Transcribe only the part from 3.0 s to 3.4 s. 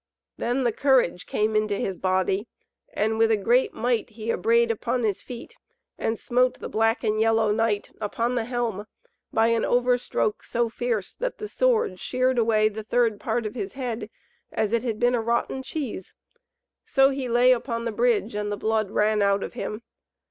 with a